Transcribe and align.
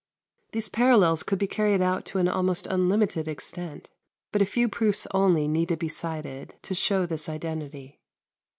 These 0.51 0.67
parallels 0.67 1.21
could 1.21 1.37
be 1.37 1.45
carried 1.45 1.79
out 1.79 2.05
to 2.05 2.17
an 2.17 2.27
almost 2.27 2.65
unlimited 2.65 3.27
extent; 3.27 3.91
but 4.31 4.41
a 4.41 4.47
few 4.47 4.67
proofs 4.67 5.05
only 5.11 5.47
need 5.47 5.77
be 5.77 5.89
cited 5.89 6.55
to 6.63 6.73
show 6.73 7.05
this 7.05 7.29
identity. 7.29 8.01